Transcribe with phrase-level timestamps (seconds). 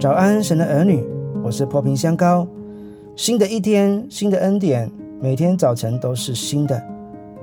[0.00, 1.04] 早安，神的儿女，
[1.42, 2.46] 我是破瓶香膏。
[3.16, 4.88] 新的一天，新的恩典，
[5.20, 6.80] 每天早晨都是新的。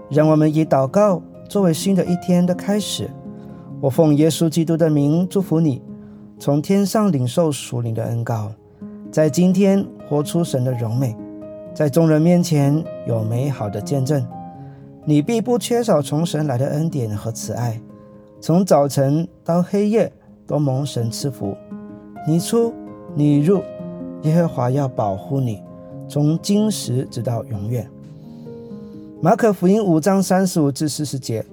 [0.10, 3.10] 让我们以祷告作为新的一天的开始。
[3.82, 5.82] 我奉耶稣基督的名祝福你，
[6.40, 8.50] 从天上领受属灵的恩膏，
[9.12, 11.14] 在今天活出神的荣美，
[11.74, 14.26] 在众人面前有美好的见证。
[15.04, 17.82] 你必不缺少从神来的恩典和慈爱，
[18.40, 20.10] 从早晨到黑夜
[20.48, 21.54] 都蒙神赐福。
[22.28, 22.74] 你出，
[23.14, 23.62] 你入，
[24.24, 25.62] 耶和华要保护你，
[26.10, 27.88] 从今时直到永远。
[29.22, 31.46] 马可福音五章三十五至四十节，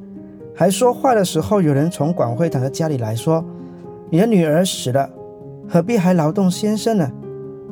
[0.55, 3.45] 还说话的时候，有人从管会堂的家里来说
[4.09, 5.11] ：“你的女儿死了，
[5.69, 7.11] 何必还劳动先生呢？”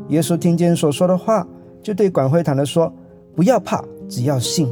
[0.08, 1.46] 耶稣听见所说的话，
[1.82, 2.92] 就对管会堂的说
[3.34, 4.70] ：“不要怕，只要信。”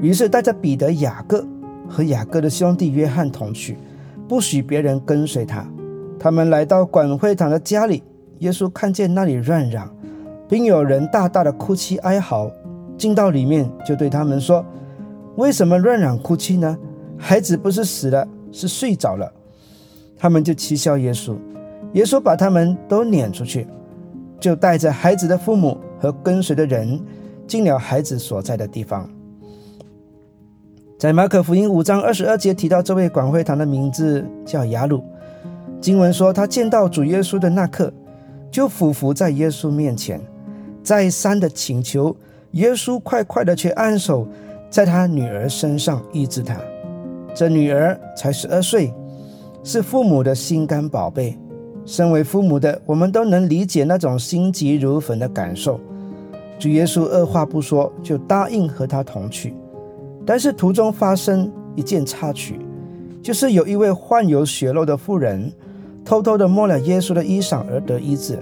[0.00, 1.44] 于是带着彼得、雅各
[1.88, 3.76] 和雅各的兄弟约翰同去，
[4.28, 5.66] 不许别人跟随他。
[6.22, 8.00] 他们来到管会堂的家里，
[8.38, 9.92] 耶稣看见那里乱嚷，
[10.48, 12.48] 并有人大大的哭泣哀嚎，
[12.96, 14.64] 进到里面就对他们说
[15.34, 16.78] ：“为什么乱嚷哭泣呢？
[17.18, 19.32] 孩子不是死了，是睡着了。”
[20.16, 21.34] 他们就讥笑耶稣。
[21.94, 23.66] 耶稣把他们都撵出去，
[24.38, 27.00] 就带着孩子的父母和跟随的人
[27.48, 29.10] 进了孩子所在的地方。
[31.00, 35.02] 在马可福音五章二十二节提到这位管会堂的名字叫雅鲁。
[35.82, 37.92] 经文说，他见到主耶稣的那刻，
[38.52, 40.20] 就俯伏在耶稣面前，
[40.80, 42.16] 再三的请求
[42.52, 44.24] 耶稣快快的去按手
[44.70, 46.56] 在他女儿身上医治他。
[47.34, 48.94] 这女儿才十二岁，
[49.64, 51.36] 是父母的心肝宝贝。
[51.84, 55.80] 身为父母的，我们都能理解那种心急如焚的感受。
[56.60, 59.52] 主耶稣二话不说就答应和他同去，
[60.24, 62.60] 但是途中发生一件插曲，
[63.20, 65.52] 就是有一位患有血肉的妇人。
[66.04, 68.38] 偷偷的摸了耶稣的衣裳而得医治，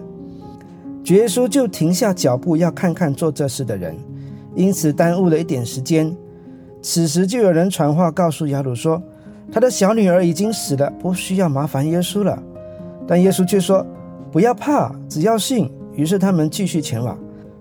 [1.04, 3.97] 主耶稣就停下脚步要看看做这事的人，
[4.54, 6.15] 因此耽误了一点时间。
[6.82, 9.03] 此时就有人传话告诉雅鲁说，
[9.53, 12.43] 他的小女儿已经死了，不需要麻烦耶稣了。
[13.06, 13.87] 但耶稣却说
[14.32, 15.71] 不要怕，只要信。
[15.94, 17.19] 于是他们继续前往。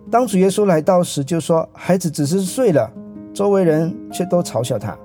[0.10, 2.90] 当主耶稣来到时，就说孩子只是睡了，
[3.34, 4.98] 周围人却都嘲笑他。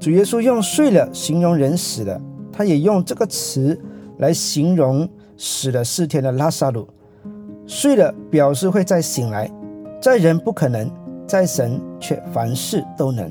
[0.00, 2.20] 主耶稣用睡了形容人死了。
[2.56, 3.76] 他也用这个词
[4.18, 6.86] 来形容死了四天的拉萨路，
[7.66, 9.50] 睡了表示会再醒来，
[10.00, 10.88] 在人不可能，
[11.26, 13.28] 在神却凡事都能。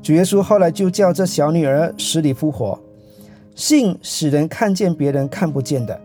[0.00, 2.78] 主耶稣后来就叫这小女儿死里复活，
[3.56, 6.00] 信使人看见别人看不见的，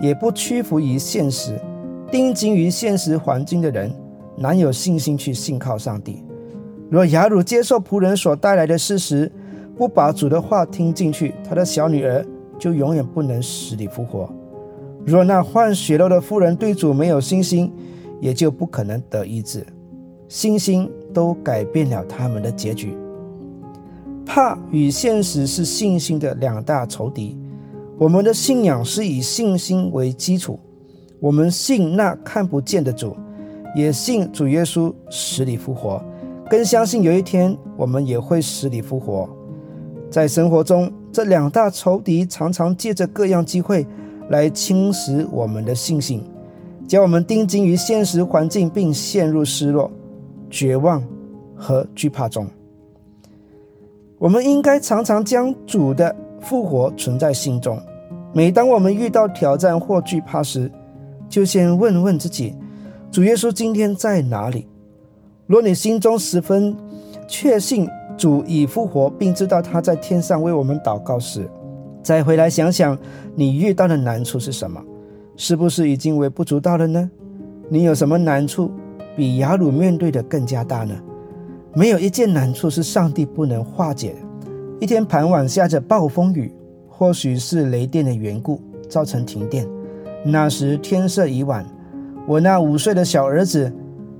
[0.00, 1.56] 也不屈服于现实，
[2.10, 3.94] 钉钉于现实环境的人，
[4.36, 6.24] 难有信心去信靠上帝。
[6.90, 9.30] 若雅鲁接受仆人所带来的事实。
[9.76, 12.24] 不把主的话听进去，他的小女儿
[12.58, 14.28] 就永远不能死里复活。
[15.04, 17.70] 若那患血肉的妇人对主没有信心，
[18.20, 19.66] 也就不可能得医治。
[20.28, 22.96] 信心都改变了他们的结局。
[24.24, 27.36] 怕与现实是信心的两大仇敌。
[27.98, 30.58] 我们的信仰是以信心为基础，
[31.20, 33.14] 我们信那看不见的主，
[33.76, 36.02] 也信主耶稣死里复活，
[36.48, 39.28] 更相信有一天我们也会死里复活。
[40.14, 43.84] 在生活中，这两大仇敌常常借着各样机会
[44.28, 46.22] 来侵蚀我们的信心，
[46.86, 49.90] 将我们钉钉于现实环境，并陷入失落、
[50.48, 51.02] 绝望
[51.56, 52.46] 和惧怕中。
[54.16, 57.76] 我们应该常常将主的复活存在心中。
[58.32, 60.70] 每当我们遇到挑战或惧怕时，
[61.28, 62.54] 就先问问自己：
[63.10, 64.68] 主耶稣今天在哪里？
[65.48, 66.76] 若你心中十分
[67.26, 67.88] 确信。
[68.16, 71.48] 主已复活，并知道他在天上为我们祷告时，
[72.02, 72.96] 再回来想想
[73.34, 74.80] 你遇到的难处是什么？
[75.36, 77.10] 是不是已经微不足道了呢？
[77.68, 78.70] 你有什么难处
[79.16, 80.94] 比雅鲁面对的更加大呢？
[81.72, 84.18] 没有一件难处是上帝不能化解的。
[84.80, 86.54] 一天傍晚下着暴风雨，
[86.88, 89.66] 或许是雷电的缘故造成停电。
[90.24, 91.66] 那时天色已晚，
[92.28, 93.72] 我那五岁的小儿子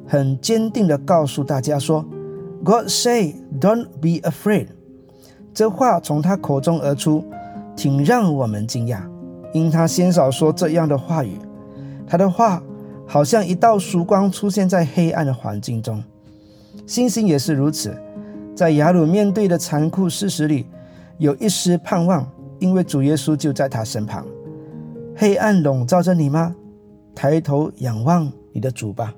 [0.05, 2.05] 很坚定地告诉大家说。
[2.65, 4.69] God say, "Don't be afraid."
[5.53, 7.23] 这话从他口中而出，
[7.77, 9.01] 挺让我们惊讶，
[9.53, 11.39] 因他鲜少说这样的话语。
[12.07, 12.63] 他的话
[13.07, 16.03] 好像一道曙光出现在黑暗的环境中。
[16.87, 17.97] 星星也是如此，
[18.57, 20.67] 在雅鲁面对的残酷事实里，
[21.19, 22.27] 有一丝盼望，
[22.59, 24.27] 因为主耶稣就在他身旁。
[25.15, 26.55] 黑暗笼罩着你吗？
[27.15, 29.15] 抬头仰望你的主吧。